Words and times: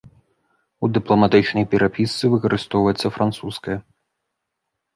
У 0.85 0.89
дыпламатычнай 0.95 1.65
перапісцы 1.75 2.23
выкарыстоўваецца 2.37 3.07
французская. 3.19 3.77